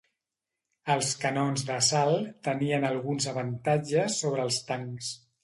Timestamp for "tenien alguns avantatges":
2.49-4.19